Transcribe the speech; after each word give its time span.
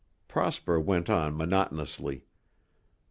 Prosper 0.27 0.79
went 0.79 1.11
on 1.11 1.37
monotonously. 1.37 2.23